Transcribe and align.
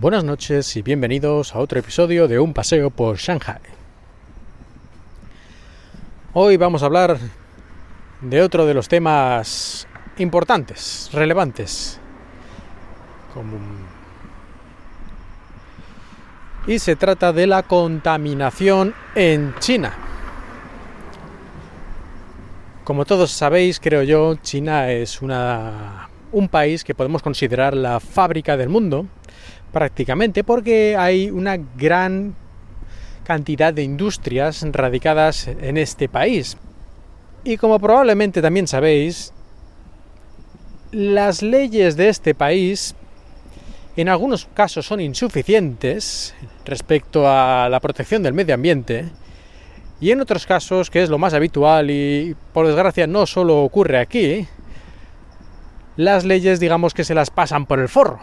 Buenas 0.00 0.24
noches 0.24 0.76
y 0.76 0.80
bienvenidos 0.80 1.54
a 1.54 1.58
otro 1.58 1.78
episodio 1.78 2.26
de 2.26 2.38
Un 2.38 2.54
paseo 2.54 2.88
por 2.88 3.18
Shanghai. 3.18 3.60
Hoy 6.32 6.56
vamos 6.56 6.82
a 6.82 6.86
hablar 6.86 7.18
de 8.22 8.40
otro 8.40 8.64
de 8.64 8.72
los 8.72 8.88
temas 8.88 9.86
importantes, 10.16 11.10
relevantes. 11.12 12.00
Y 16.66 16.78
se 16.78 16.96
trata 16.96 17.34
de 17.34 17.46
la 17.46 17.64
contaminación 17.64 18.94
en 19.14 19.54
China. 19.58 19.92
Como 22.84 23.04
todos 23.04 23.32
sabéis, 23.32 23.78
creo 23.78 24.02
yo, 24.02 24.36
China 24.36 24.90
es 24.92 25.20
una, 25.20 26.08
un 26.32 26.48
país 26.48 26.84
que 26.84 26.94
podemos 26.94 27.20
considerar 27.20 27.76
la 27.76 28.00
fábrica 28.00 28.56
del 28.56 28.70
mundo 28.70 29.06
prácticamente 29.72 30.44
porque 30.44 30.96
hay 30.98 31.30
una 31.30 31.56
gran 31.56 32.34
cantidad 33.24 33.72
de 33.72 33.82
industrias 33.82 34.66
radicadas 34.72 35.46
en 35.46 35.76
este 35.76 36.08
país. 36.08 36.56
Y 37.44 37.56
como 37.56 37.78
probablemente 37.78 38.42
también 38.42 38.66
sabéis, 38.66 39.32
las 40.92 41.42
leyes 41.42 41.96
de 41.96 42.08
este 42.08 42.34
país 42.34 42.94
en 43.96 44.08
algunos 44.08 44.46
casos 44.54 44.86
son 44.86 45.00
insuficientes 45.00 46.34
respecto 46.64 47.28
a 47.28 47.68
la 47.68 47.80
protección 47.80 48.22
del 48.22 48.34
medio 48.34 48.54
ambiente 48.54 49.08
y 50.00 50.10
en 50.10 50.20
otros 50.20 50.46
casos, 50.46 50.90
que 50.90 51.02
es 51.02 51.10
lo 51.10 51.18
más 51.18 51.34
habitual 51.34 51.90
y 51.90 52.34
por 52.52 52.66
desgracia 52.66 53.06
no 53.06 53.26
solo 53.26 53.62
ocurre 53.62 53.98
aquí, 53.98 54.48
las 55.96 56.24
leyes 56.24 56.58
digamos 56.58 56.94
que 56.94 57.04
se 57.04 57.14
las 57.14 57.30
pasan 57.30 57.66
por 57.66 57.78
el 57.78 57.88
forro 57.88 58.20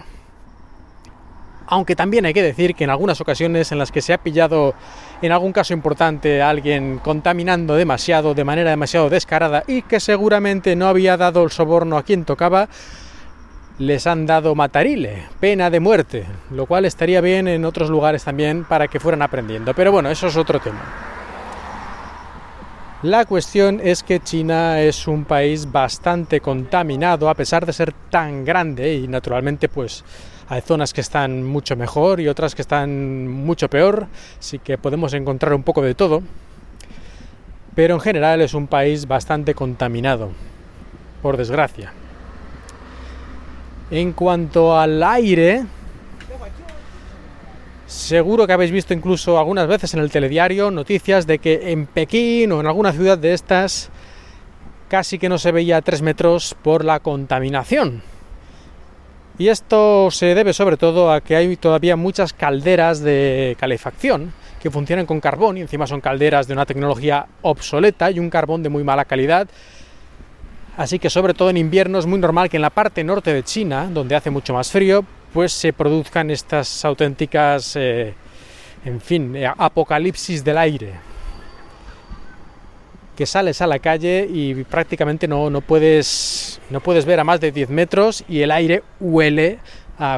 aunque 1.68 1.96
también 1.96 2.26
hay 2.26 2.34
que 2.34 2.42
decir 2.42 2.74
que 2.74 2.86
en 2.86 2.90
algunas 2.90 3.22
ocasiones 3.22 3.72
en 3.72 3.78
las 3.78 3.92
que 3.92 4.02
se 4.02 4.14
ha 4.14 4.18
pillado 4.18 4.74
en 5.22 5.32
algún 5.32 5.52
caso 5.52 5.74
importante 5.74 6.42
a 6.42 6.50
alguien 6.50 7.00
contaminando 7.04 7.76
demasiado, 7.76 8.34
de 8.34 8.44
manera 8.44 8.70
demasiado 8.70 9.10
descarada 9.10 9.64
y 9.68 9.82
que 9.84 10.00
seguramente 10.00 10.76
no 10.76 10.88
había 10.88 11.18
dado 11.18 11.44
el 11.44 11.52
soborno 11.52 11.98
a 11.98 12.04
quien 12.04 12.26
tocaba, 12.26 12.70
les 13.80 14.08
han 14.08 14.26
dado 14.26 14.56
matarile, 14.56 15.24
pena 15.40 15.70
de 15.70 15.80
muerte, 15.80 16.26
lo 16.52 16.66
cual 16.66 16.86
estaría 16.86 17.22
bien 17.22 17.48
en 17.48 17.66
otros 17.66 17.90
lugares 17.90 18.24
también 18.24 18.64
para 18.64 18.88
que 18.88 19.00
fueran 19.00 19.22
aprendiendo. 19.22 19.74
Pero 19.74 19.92
bueno, 19.92 20.10
eso 20.10 20.28
es 20.28 20.38
otro 20.38 20.60
tema. 20.60 20.82
La 23.04 23.26
cuestión 23.26 23.80
es 23.84 24.02
que 24.02 24.20
China 24.20 24.82
es 24.82 25.08
un 25.08 25.26
país 25.26 25.72
bastante 25.72 26.42
contaminado 26.42 27.30
a 27.30 27.36
pesar 27.36 27.64
de 27.64 27.74
ser 27.74 27.94
tan 28.10 28.44
grande 28.44 28.96
y 28.96 29.08
naturalmente 29.08 29.70
pues 29.70 30.04
hay 30.50 30.62
zonas 30.62 30.94
que 30.94 31.02
están 31.02 31.44
mucho 31.44 31.76
mejor 31.76 32.22
y 32.22 32.28
otras 32.28 32.56
que 32.56 32.62
están 32.62 33.28
mucho 33.28 33.70
peor, 33.70 34.08
así 34.40 34.60
que 34.60 34.78
podemos 34.78 35.14
encontrar 35.14 35.54
un 35.54 35.64
poco 35.64 35.82
de 35.82 35.94
todo. 35.94 36.24
Pero 37.76 37.96
en 37.96 38.00
general 38.00 38.42
es 38.42 38.54
un 38.54 38.68
país 38.68 39.08
bastante 39.08 39.54
contaminado, 39.54 40.32
por 41.22 41.38
desgracia. 41.38 41.92
En 43.92 44.14
cuanto 44.14 44.78
al 44.78 45.04
aire, 45.04 45.66
seguro 47.86 48.48
que 48.48 48.54
habéis 48.54 48.72
visto 48.72 48.94
incluso 48.94 49.38
algunas 49.38 49.68
veces 49.68 49.94
en 49.94 50.00
el 50.00 50.12
telediario 50.12 50.72
noticias 50.72 51.28
de 51.28 51.40
que 51.40 51.72
en 51.72 51.88
Pekín 51.88 52.52
o 52.54 52.60
en 52.62 52.68
alguna 52.68 52.94
ciudad 52.94 53.18
de 53.18 53.34
estas 53.34 53.90
casi 54.88 55.20
que 55.20 55.30
no 55.30 55.38
se 55.38 55.52
veía 55.52 55.82
tres 55.82 56.02
metros 56.02 56.56
por 56.62 56.86
la 56.86 57.02
contaminación. 57.02 58.02
Y 59.40 59.50
esto 59.50 60.10
se 60.10 60.34
debe 60.34 60.52
sobre 60.52 60.78
todo 60.78 61.12
a 61.12 61.22
que 61.22 61.36
hay 61.36 61.56
todavía 61.58 61.96
muchas 61.96 62.34
calderas 62.34 63.02
de 63.02 63.56
calefacción 63.60 64.34
que 64.60 64.72
funcionan 64.72 65.06
con 65.06 65.20
carbón 65.20 65.58
y 65.58 65.62
encima 65.62 65.86
son 65.86 66.02
calderas 66.02 66.48
de 66.48 66.54
una 66.54 66.66
tecnología 66.66 67.28
obsoleta 67.44 68.10
y 68.10 68.20
un 68.20 68.32
carbón 68.32 68.64
de 68.64 68.70
muy 68.70 68.84
mala 68.84 69.06
calidad. 69.06 69.48
Así 70.76 70.98
que 70.98 71.12
sobre 71.12 71.36
todo 71.36 71.52
en 71.52 71.58
invierno 71.58 72.00
es 72.00 72.08
muy 72.08 72.20
normal 72.20 72.50
que 72.50 72.58
en 72.58 72.64
la 72.64 72.72
parte 72.72 73.04
norte 73.04 73.32
de 73.32 73.44
China, 73.44 73.88
donde 73.92 74.16
hace 74.16 74.32
mucho 74.32 74.54
más 74.54 74.72
frío, 74.72 75.06
pues 75.34 75.52
se 75.52 75.72
produzcan 75.72 76.32
estas 76.32 76.84
auténticas, 76.84 77.76
eh, 77.76 78.14
en 78.86 79.00
fin, 79.02 79.36
eh, 79.36 79.46
apocalipsis 79.46 80.44
del 80.44 80.58
aire 80.58 81.17
que 83.18 83.26
sales 83.26 83.62
a 83.64 83.68
la 83.68 83.80
calle 83.80 84.30
y 84.32 84.64
prácticamente 84.64 85.28
no, 85.28 85.50
no, 85.50 85.62
puedes, 85.62 86.62
no 86.70 86.82
puedes 86.82 87.06
ver 87.06 87.20
a 87.20 87.24
más 87.24 87.42
de 87.42 87.52
10 87.52 87.72
metros 87.72 88.24
y 88.30 88.42
el 88.42 88.52
aire 88.52 88.84
huele 89.00 89.58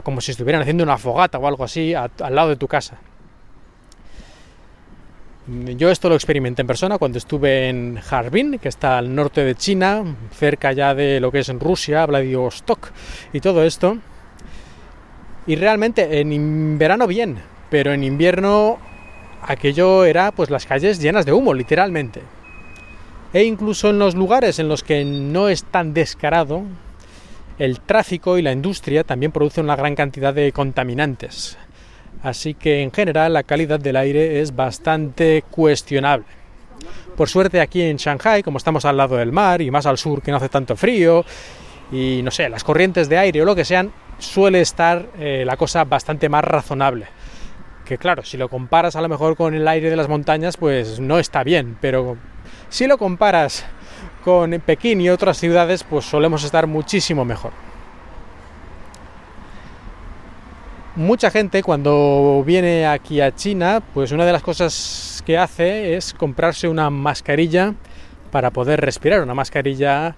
como 0.03 0.19
si 0.19 0.31
estuvieran 0.31 0.61
haciendo 0.61 0.83
una 0.83 0.97
fogata 0.97 1.37
o 1.37 1.47
algo 1.47 1.63
así 1.63 1.93
al 1.93 2.35
lado 2.35 2.49
de 2.49 2.57
tu 2.57 2.67
casa. 2.67 2.97
Yo 5.47 5.89
esto 5.89 6.09
lo 6.09 6.15
experimenté 6.15 6.61
en 6.61 6.67
persona 6.67 6.97
cuando 6.97 7.17
estuve 7.17 7.69
en 7.69 7.99
Harbin, 8.11 8.59
que 8.59 8.67
está 8.67 8.97
al 8.97 9.15
norte 9.15 9.45
de 9.45 9.55
China, 9.55 10.03
cerca 10.31 10.73
ya 10.73 10.93
de 10.93 11.21
lo 11.21 11.31
que 11.31 11.39
es 11.39 11.49
en 11.49 11.61
Rusia, 11.61 12.05
Vladivostok 12.05 12.89
y 13.31 13.39
todo 13.39 13.63
esto. 13.63 13.97
Y 15.47 15.55
realmente 15.55 16.19
en 16.19 16.77
verano 16.77 17.07
bien, 17.07 17.37
pero 17.69 17.93
en 17.93 18.03
invierno 18.03 18.77
aquello 19.41 20.03
era 20.03 20.33
pues 20.33 20.49
las 20.49 20.65
calles 20.65 20.99
llenas 20.99 21.25
de 21.25 21.31
humo, 21.31 21.53
literalmente 21.53 22.21
e 23.33 23.43
incluso 23.43 23.89
en 23.89 23.99
los 23.99 24.15
lugares 24.15 24.59
en 24.59 24.67
los 24.67 24.83
que 24.83 25.05
no 25.05 25.49
es 25.49 25.63
tan 25.63 25.93
descarado, 25.93 26.63
el 27.59 27.79
tráfico 27.81 28.37
y 28.37 28.41
la 28.41 28.51
industria 28.51 29.03
también 29.03 29.31
producen 29.31 29.65
una 29.65 29.75
gran 29.75 29.95
cantidad 29.95 30.33
de 30.33 30.51
contaminantes. 30.51 31.57
Así 32.23 32.53
que 32.53 32.81
en 32.81 32.91
general 32.91 33.33
la 33.33 33.43
calidad 33.43 33.79
del 33.79 33.95
aire 33.95 34.41
es 34.41 34.55
bastante 34.55 35.43
cuestionable. 35.49 36.25
Por 37.15 37.27
suerte 37.27 37.59
aquí 37.59 37.81
en 37.81 37.97
Shanghai, 37.97 38.43
como 38.43 38.57
estamos 38.57 38.85
al 38.85 38.97
lado 38.97 39.17
del 39.17 39.31
mar 39.31 39.61
y 39.61 39.71
más 39.71 39.85
al 39.85 39.97
sur 39.97 40.21
que 40.21 40.31
no 40.31 40.37
hace 40.37 40.49
tanto 40.49 40.75
frío, 40.75 41.25
y 41.91 42.21
no 42.23 42.31
sé, 42.31 42.49
las 42.49 42.63
corrientes 42.63 43.09
de 43.09 43.17
aire 43.17 43.41
o 43.41 43.45
lo 43.45 43.55
que 43.55 43.65
sean, 43.65 43.91
suele 44.19 44.61
estar 44.61 45.07
eh, 45.19 45.43
la 45.45 45.57
cosa 45.57 45.83
bastante 45.83 46.29
más 46.29 46.43
razonable. 46.43 47.07
Que 47.85 47.97
claro, 47.97 48.23
si 48.23 48.37
lo 48.37 48.49
comparas 48.49 48.95
a 48.95 49.01
lo 49.01 49.09
mejor 49.09 49.35
con 49.35 49.53
el 49.53 49.67
aire 49.67 49.89
de 49.89 49.95
las 49.95 50.07
montañas, 50.07 50.57
pues 50.57 50.99
no 50.99 51.19
está 51.19 51.43
bien, 51.43 51.77
pero 51.81 52.17
si 52.69 52.87
lo 52.87 52.97
comparas 52.97 53.65
con 54.23 54.51
Pekín 54.65 55.01
y 55.01 55.09
otras 55.09 55.37
ciudades, 55.37 55.83
pues 55.83 56.05
solemos 56.05 56.43
estar 56.43 56.67
muchísimo 56.67 57.25
mejor. 57.25 57.51
Mucha 60.95 61.31
gente 61.31 61.63
cuando 61.63 62.43
viene 62.45 62.85
aquí 62.85 63.21
a 63.21 63.33
China, 63.33 63.81
pues 63.93 64.11
una 64.11 64.25
de 64.25 64.33
las 64.33 64.41
cosas 64.41 65.23
que 65.25 65.37
hace 65.37 65.95
es 65.95 66.13
comprarse 66.13 66.67
una 66.67 66.89
mascarilla 66.89 67.73
para 68.31 68.51
poder 68.51 68.81
respirar, 68.81 69.21
una 69.21 69.33
mascarilla 69.33 70.15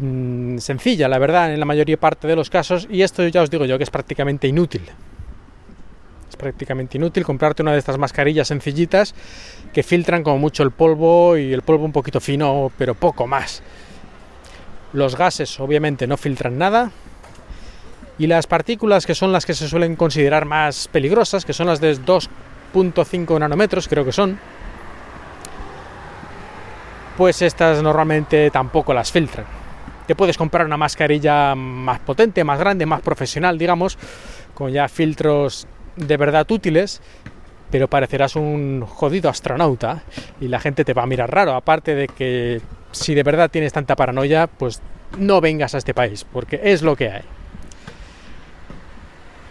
mm, 0.00 0.58
sencilla, 0.58 1.08
la 1.08 1.18
verdad, 1.18 1.52
en 1.54 1.58
la 1.58 1.66
mayoría 1.66 1.98
parte 1.98 2.28
de 2.28 2.36
los 2.36 2.50
casos, 2.50 2.86
y 2.90 3.02
esto 3.02 3.26
ya 3.28 3.42
os 3.42 3.50
digo 3.50 3.64
yo 3.64 3.78
que 3.78 3.84
es 3.84 3.90
prácticamente 3.90 4.46
inútil 4.46 4.82
prácticamente 6.40 6.96
inútil 6.96 7.24
comprarte 7.24 7.62
una 7.62 7.72
de 7.72 7.78
estas 7.78 7.98
mascarillas 7.98 8.48
sencillitas 8.48 9.14
que 9.72 9.82
filtran 9.82 10.22
como 10.22 10.38
mucho 10.38 10.62
el 10.62 10.70
polvo 10.70 11.36
y 11.36 11.52
el 11.52 11.62
polvo 11.62 11.84
un 11.84 11.92
poquito 11.92 12.20
fino, 12.20 12.72
pero 12.78 12.94
poco 12.94 13.26
más. 13.26 13.62
Los 14.92 15.16
gases 15.16 15.60
obviamente 15.60 16.06
no 16.06 16.16
filtran 16.16 16.58
nada. 16.58 16.90
Y 18.18 18.26
las 18.26 18.46
partículas 18.46 19.06
que 19.06 19.14
son 19.14 19.32
las 19.32 19.46
que 19.46 19.54
se 19.54 19.68
suelen 19.68 19.96
considerar 19.96 20.44
más 20.44 20.88
peligrosas, 20.88 21.44
que 21.44 21.52
son 21.52 21.66
las 21.66 21.80
de 21.80 21.96
2.5 21.96 23.38
nanómetros, 23.38 23.88
creo 23.88 24.04
que 24.04 24.12
son, 24.12 24.38
pues 27.16 27.40
estas 27.42 27.82
normalmente 27.82 28.50
tampoco 28.50 28.92
las 28.92 29.12
filtran. 29.12 29.46
Te 30.06 30.14
puedes 30.14 30.36
comprar 30.36 30.66
una 30.66 30.76
mascarilla 30.76 31.54
más 31.54 32.00
potente, 32.00 32.42
más 32.44 32.58
grande, 32.58 32.84
más 32.84 33.00
profesional, 33.00 33.56
digamos, 33.56 33.96
con 34.54 34.72
ya 34.72 34.88
filtros 34.88 35.66
de 36.00 36.16
verdad 36.16 36.50
útiles, 36.50 37.00
pero 37.70 37.88
parecerás 37.88 38.36
un 38.36 38.84
jodido 38.86 39.30
astronauta 39.30 40.02
y 40.40 40.48
la 40.48 40.60
gente 40.60 40.84
te 40.84 40.94
va 40.94 41.04
a 41.04 41.06
mirar 41.06 41.30
raro. 41.32 41.54
Aparte 41.54 41.94
de 41.94 42.08
que 42.08 42.60
si 42.92 43.14
de 43.14 43.22
verdad 43.22 43.50
tienes 43.50 43.72
tanta 43.72 43.96
paranoia, 43.96 44.46
pues 44.46 44.80
no 45.18 45.40
vengas 45.40 45.74
a 45.74 45.78
este 45.78 45.94
país, 45.94 46.24
porque 46.24 46.60
es 46.62 46.82
lo 46.82 46.96
que 46.96 47.10
hay. 47.10 47.22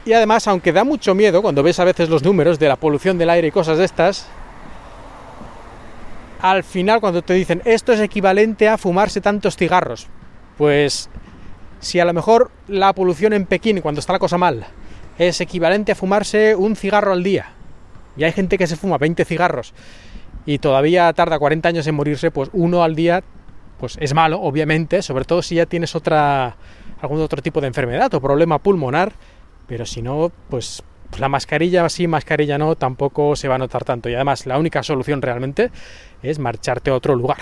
Y 0.06 0.14
además, 0.14 0.48
aunque 0.48 0.74
da 0.74 0.84
mucho 0.84 1.14
miedo 1.14 1.42
cuando 1.42 1.64
ves 1.64 1.80
a 1.80 1.84
veces 1.84 2.10
los 2.10 2.24
números 2.24 2.58
de 2.58 2.68
la 2.68 2.78
polución 2.78 3.18
del 3.18 3.30
aire 3.30 3.50
y 3.50 3.52
cosas 3.52 3.78
de 3.78 3.86
estas, 3.86 4.28
al 6.42 6.64
final 6.64 7.02
cuando 7.02 7.22
te 7.22 7.34
dicen 7.34 7.62
esto 7.66 7.92
es 7.92 8.00
equivalente 8.00 8.68
a 8.68 8.78
fumarse 8.78 9.22
tantos 9.22 9.58
cigarros, 9.58 10.08
pues 10.58 11.10
si 11.80 12.00
a 12.00 12.06
lo 12.06 12.14
mejor 12.14 12.52
la 12.68 12.94
polución 12.94 13.34
en 13.34 13.46
Pekín, 13.46 13.82
cuando 13.82 14.00
está 14.00 14.14
la 14.14 14.20
cosa 14.20 14.38
mal, 14.38 14.66
es 15.20 15.42
equivalente 15.42 15.92
a 15.92 15.96
fumarse 15.96 16.56
un 16.56 16.76
cigarro 16.76 17.12
al 17.12 17.24
día. 17.24 17.52
Y 18.18 18.24
hay 18.24 18.32
gente 18.32 18.58
que 18.58 18.66
se 18.66 18.76
fuma 18.76 18.98
20 18.98 19.24
cigarros 19.26 19.74
y 20.46 20.58
todavía 20.58 21.14
tarda 21.14 21.38
40 21.38 21.70
años 21.70 21.86
en 21.86 21.94
morirse, 21.94 22.32
pues 22.32 22.50
uno 22.54 22.84
al 22.84 22.96
día 22.96 23.24
pues 23.80 23.98
es 24.02 24.14
malo, 24.14 24.42
obviamente, 24.42 25.02
sobre 25.02 25.24
todo 25.26 25.42
si 25.42 25.56
ya 25.56 25.66
tienes 25.66 25.96
otra 25.96 26.56
algún 27.02 27.22
otro 27.22 27.42
tipo 27.42 27.62
de 27.62 27.68
enfermedad 27.68 28.14
o 28.14 28.20
problema 28.20 28.60
pulmonar, 28.60 29.14
pero 29.68 29.86
si 29.86 30.02
no, 30.02 30.32
pues 30.50 30.84
la 31.18 31.30
mascarilla 31.30 31.88
sí, 31.88 32.08
mascarilla 32.08 32.58
no, 32.58 32.76
tampoco 32.76 33.36
se 33.36 33.48
va 33.48 33.56
a 33.56 33.58
notar 33.58 33.86
tanto. 33.86 34.10
Y 34.10 34.16
además 34.16 34.46
la 34.46 34.58
única 34.58 34.84
solución 34.84 35.22
realmente 35.22 35.72
es 36.24 36.40
marcharte 36.40 36.92
a 36.92 36.96
otro 36.96 37.16
lugar. 37.16 37.38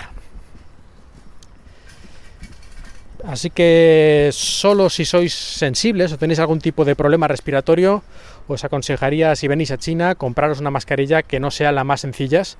Así 3.24 3.50
que 3.50 4.30
solo 4.32 4.88
si 4.90 5.04
sois 5.04 5.34
sensibles 5.34 6.12
o 6.12 6.18
tenéis 6.18 6.38
algún 6.38 6.62
tipo 6.62 6.84
de 6.84 6.94
problema 6.94 7.26
respiratorio, 7.26 8.02
os 8.46 8.62
aconsejaría 8.62 9.34
si 9.34 9.48
venís 9.48 9.70
a 9.70 9.78
China 9.78 10.14
compraros 10.14 10.60
una 10.60 10.70
mascarilla 10.70 11.22
que 11.22 11.40
no 11.40 11.50
sea 11.50 11.72
la 11.72 11.82
más 11.82 12.02
sencillas 12.02 12.56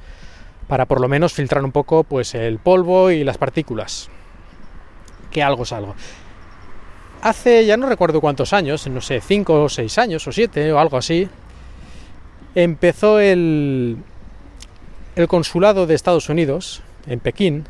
para 0.67 0.87
por 0.87 1.01
lo 1.01 1.09
menos 1.09 1.33
filtrar 1.33 1.65
un 1.65 1.73
poco 1.73 2.03
pues 2.03 2.35
el 2.35 2.59
polvo 2.59 3.11
y 3.11 3.23
las 3.23 3.39
partículas. 3.39 4.11
Que 5.31 5.43
algo 5.43 5.63
es 5.63 5.73
algo. 5.73 5.95
Hace 7.23 7.65
ya 7.65 7.77
no 7.77 7.89
recuerdo 7.89 8.21
cuántos 8.21 8.53
años, 8.53 8.87
no 8.89 9.01
sé, 9.01 9.21
5 9.21 9.65
o 9.65 9.69
6 9.69 9.99
años 9.99 10.27
o 10.27 10.33
7 10.33 10.73
o 10.73 10.79
algo 10.79 10.97
así, 10.97 11.29
empezó 12.55 13.21
el, 13.21 13.97
el 15.15 15.29
consulado 15.29 15.87
de 15.87 15.95
Estados 15.95 16.29
Unidos 16.29 16.83
en 17.07 17.21
Pekín 17.21 17.65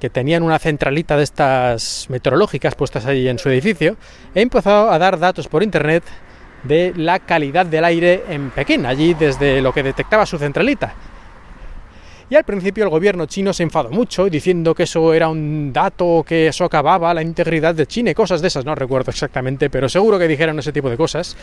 que 0.00 0.10
tenían 0.10 0.42
una 0.42 0.58
centralita 0.58 1.16
de 1.16 1.24
estas 1.24 2.06
meteorológicas 2.08 2.74
puestas 2.74 3.06
ahí 3.06 3.28
en 3.28 3.38
su 3.38 3.48
edificio, 3.48 3.96
he 4.34 4.40
empezado 4.40 4.90
a 4.90 4.98
dar 4.98 5.18
datos 5.18 5.48
por 5.48 5.62
internet 5.62 6.04
de 6.62 6.92
la 6.96 7.18
calidad 7.20 7.66
del 7.66 7.84
aire 7.84 8.24
en 8.28 8.50
Pekín, 8.50 8.86
allí 8.86 9.14
desde 9.14 9.60
lo 9.60 9.72
que 9.72 9.82
detectaba 9.82 10.26
su 10.26 10.38
centralita. 10.38 10.94
Y 12.30 12.34
al 12.34 12.44
principio 12.44 12.84
el 12.84 12.90
gobierno 12.90 13.24
chino 13.24 13.54
se 13.54 13.62
enfadó 13.62 13.90
mucho 13.90 14.28
diciendo 14.28 14.74
que 14.74 14.82
eso 14.82 15.14
era 15.14 15.28
un 15.28 15.72
dato 15.72 16.22
que 16.26 16.52
socavaba 16.52 17.14
la 17.14 17.22
integridad 17.22 17.74
de 17.74 17.86
China 17.86 18.10
y 18.10 18.14
cosas 18.14 18.42
de 18.42 18.48
esas, 18.48 18.66
no 18.66 18.74
recuerdo 18.74 19.10
exactamente, 19.10 19.70
pero 19.70 19.88
seguro 19.88 20.18
que 20.18 20.28
dijeron 20.28 20.58
ese 20.58 20.72
tipo 20.72 20.90
de 20.90 20.98
cosas. 20.98 21.36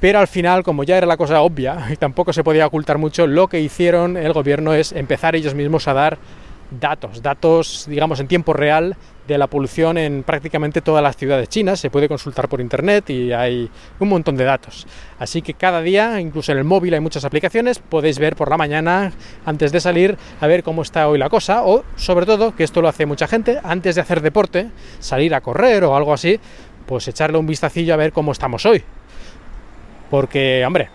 Pero 0.00 0.18
al 0.18 0.28
final, 0.28 0.62
como 0.62 0.84
ya 0.84 0.98
era 0.98 1.06
la 1.06 1.16
cosa 1.16 1.40
obvia 1.40 1.86
y 1.90 1.96
tampoco 1.96 2.34
se 2.34 2.44
podía 2.44 2.66
ocultar 2.66 2.98
mucho, 2.98 3.26
lo 3.26 3.48
que 3.48 3.60
hicieron 3.60 4.18
el 4.18 4.34
gobierno 4.34 4.74
es 4.74 4.92
empezar 4.92 5.34
ellos 5.34 5.54
mismos 5.54 5.88
a 5.88 5.94
dar 5.94 6.18
datos, 6.80 7.22
datos, 7.22 7.86
digamos, 7.88 8.20
en 8.20 8.28
tiempo 8.28 8.52
real 8.52 8.96
de 9.26 9.38
la 9.38 9.46
polución 9.46 9.96
en 9.96 10.22
prácticamente 10.22 10.80
todas 10.80 11.02
las 11.02 11.16
ciudades 11.16 11.48
chinas. 11.48 11.80
Se 11.80 11.90
puede 11.90 12.08
consultar 12.08 12.48
por 12.48 12.60
internet 12.60 13.08
y 13.10 13.32
hay 13.32 13.70
un 13.98 14.08
montón 14.08 14.36
de 14.36 14.44
datos. 14.44 14.86
Así 15.18 15.42
que 15.42 15.54
cada 15.54 15.80
día, 15.80 16.20
incluso 16.20 16.52
en 16.52 16.58
el 16.58 16.64
móvil 16.64 16.94
hay 16.94 17.00
muchas 17.00 17.24
aplicaciones, 17.24 17.78
podéis 17.78 18.18
ver 18.18 18.36
por 18.36 18.50
la 18.50 18.56
mañana, 18.56 19.12
antes 19.44 19.72
de 19.72 19.80
salir, 19.80 20.16
a 20.40 20.46
ver 20.46 20.62
cómo 20.62 20.82
está 20.82 21.08
hoy 21.08 21.18
la 21.18 21.30
cosa. 21.30 21.64
O, 21.64 21.84
sobre 21.96 22.26
todo, 22.26 22.54
que 22.54 22.64
esto 22.64 22.82
lo 22.82 22.88
hace 22.88 23.06
mucha 23.06 23.26
gente, 23.26 23.58
antes 23.62 23.94
de 23.94 24.00
hacer 24.00 24.20
deporte, 24.20 24.70
salir 24.98 25.34
a 25.34 25.40
correr 25.40 25.84
o 25.84 25.96
algo 25.96 26.12
así, 26.12 26.38
pues 26.86 27.08
echarle 27.08 27.38
un 27.38 27.46
vistacillo 27.46 27.94
a 27.94 27.96
ver 27.96 28.12
cómo 28.12 28.32
estamos 28.32 28.66
hoy. 28.66 28.82
Porque, 30.10 30.64
hombre, 30.66 30.90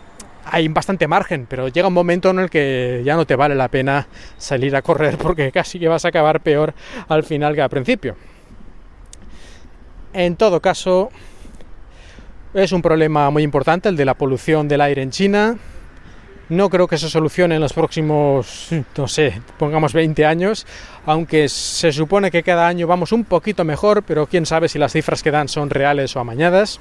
hay 0.52 0.68
bastante 0.68 1.08
margen, 1.08 1.46
pero 1.50 1.68
llega 1.68 1.88
un 1.88 1.94
momento 1.94 2.30
en 2.30 2.40
el 2.40 2.50
que 2.50 3.02
ya 3.06 3.16
no 3.16 3.26
te 3.26 3.36
vale 3.36 3.56
la 3.56 3.68
pena 3.68 4.08
salir 4.38 4.76
a 4.76 4.82
correr 4.82 5.18
porque 5.22 5.52
casi 5.52 5.80
que 5.80 5.88
vas 5.88 6.06
a 6.06 6.10
acabar 6.10 6.42
peor 6.42 6.74
al 7.08 7.24
final 7.24 7.56
que 7.56 7.62
al 7.62 7.70
principio. 7.70 8.16
En 10.14 10.36
todo 10.36 10.60
caso, 10.60 11.12
es 12.54 12.72
un 12.72 12.82
problema 12.82 13.30
muy 13.30 13.44
importante 13.44 13.90
el 13.90 13.96
de 13.96 14.06
la 14.06 14.16
polución 14.16 14.68
del 14.68 14.82
aire 14.82 15.04
en 15.04 15.12
China. 15.12 15.58
No 16.50 16.68
creo 16.72 16.88
que 16.88 16.98
se 16.98 17.10
solucione 17.10 17.56
en 17.56 17.62
los 17.62 17.74
próximos, 17.74 18.70
no 18.98 19.08
sé, 19.08 19.40
pongamos 19.60 19.94
20 19.94 20.26
años, 20.26 20.66
aunque 21.06 21.48
se 21.48 21.92
supone 21.92 22.32
que 22.32 22.42
cada 22.42 22.68
año 22.68 22.88
vamos 22.88 23.12
un 23.12 23.24
poquito 23.24 23.64
mejor, 23.64 24.02
pero 24.02 24.26
quién 24.26 24.48
sabe 24.48 24.68
si 24.68 24.80
las 24.80 24.94
cifras 24.94 25.22
que 25.22 25.30
dan 25.30 25.48
son 25.48 25.70
reales 25.70 26.16
o 26.16 26.20
amañadas 26.20 26.80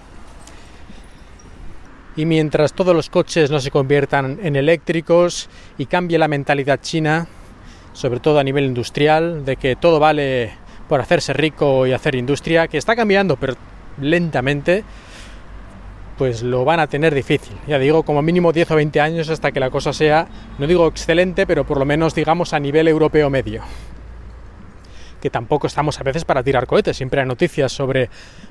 y 2.18 2.26
mientras 2.26 2.72
todos 2.72 2.96
los 2.96 3.10
coches 3.10 3.48
no 3.48 3.60
se 3.60 3.70
conviertan 3.70 4.40
en 4.42 4.56
eléctricos 4.56 5.48
y 5.78 5.86
cambie 5.86 6.18
la 6.18 6.26
mentalidad 6.26 6.80
china, 6.80 7.28
sobre 7.92 8.18
todo 8.18 8.40
a 8.40 8.42
nivel 8.42 8.64
industrial, 8.64 9.44
de 9.44 9.54
que 9.54 9.76
todo 9.76 10.00
vale 10.00 10.50
por 10.88 11.00
hacerse 11.00 11.32
rico 11.32 11.86
y 11.86 11.92
hacer 11.92 12.16
industria, 12.16 12.66
que 12.66 12.76
está 12.76 12.96
cambiando, 12.96 13.36
pero 13.36 13.54
lentamente, 14.00 14.82
pues 16.18 16.42
lo 16.42 16.64
van 16.64 16.80
a 16.80 16.88
tener 16.88 17.14
difícil. 17.14 17.56
Ya 17.68 17.78
digo, 17.78 18.02
como 18.02 18.20
mínimo 18.20 18.52
10 18.52 18.72
o 18.72 18.74
20 18.74 19.00
años 19.00 19.28
hasta 19.28 19.52
que 19.52 19.60
la 19.60 19.70
cosa 19.70 19.92
sea, 19.92 20.26
no 20.58 20.66
digo 20.66 20.88
excelente, 20.88 21.46
pero 21.46 21.64
por 21.64 21.78
lo 21.78 21.84
menos 21.84 22.16
digamos 22.16 22.52
a 22.52 22.58
nivel 22.58 22.88
europeo 22.88 23.30
medio 23.30 23.62
que 25.20 25.30
tampoco 25.30 25.66
estamos 25.66 25.98
a 26.00 26.02
veces 26.02 26.24
para 26.24 26.42
tirar 26.42 26.66
cohetes, 26.66 26.96
siempre 26.96 27.20
hay 27.20 27.26
noticias 27.26 27.72
sobre 27.72 28.08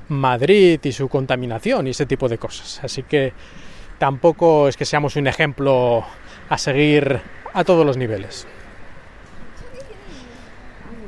Madrid 0.08 0.80
y 0.82 0.92
su 0.92 1.08
contaminación 1.08 1.86
y 1.86 1.90
ese 1.90 2.06
tipo 2.06 2.28
de 2.28 2.38
cosas. 2.38 2.80
Así 2.82 3.02
que 3.02 3.32
tampoco 3.98 4.68
es 4.68 4.76
que 4.76 4.84
seamos 4.84 5.16
un 5.16 5.26
ejemplo 5.26 6.04
a 6.48 6.58
seguir 6.58 7.20
a 7.52 7.64
todos 7.64 7.84
los 7.84 7.96
niveles. 7.96 8.46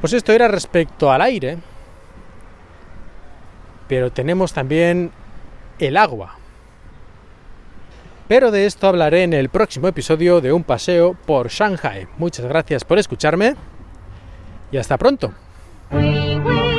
Pues 0.00 0.12
esto 0.14 0.32
era 0.32 0.48
respecto 0.48 1.12
al 1.12 1.20
aire, 1.20 1.58
pero 3.86 4.10
tenemos 4.10 4.52
también 4.52 5.10
el 5.78 5.96
agua. 5.96 6.36
Pero 8.28 8.50
de 8.50 8.64
esto 8.64 8.86
hablaré 8.86 9.24
en 9.24 9.32
el 9.32 9.48
próximo 9.48 9.88
episodio 9.88 10.40
de 10.40 10.52
Un 10.52 10.62
paseo 10.62 11.14
por 11.26 11.48
Shanghai. 11.48 12.06
Muchas 12.16 12.46
gracias 12.46 12.84
por 12.84 12.98
escucharme 12.98 13.56
y 14.70 14.76
hasta 14.76 14.96
pronto. 14.96 15.34
wee 15.92 16.38
wee. 16.44 16.69